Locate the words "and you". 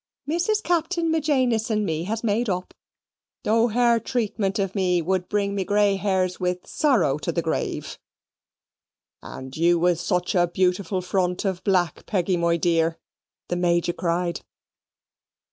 9.21-9.77